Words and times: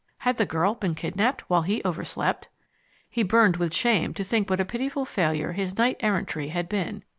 Had 0.17 0.37
the 0.37 0.47
girl 0.47 0.73
been 0.73 0.95
kidnapped 0.95 1.47
while 1.47 1.61
he 1.61 1.79
overslept? 1.85 2.49
He 3.07 3.21
burned 3.21 3.57
with 3.57 3.71
shame 3.71 4.15
to 4.15 4.23
think 4.23 4.49
what 4.49 4.59
a 4.59 4.65
pitiful 4.65 5.05
failure 5.05 5.51
his 5.51 5.77
knight 5.77 5.97
errantry 5.99 6.47
had 6.47 6.67
been. 6.67 7.03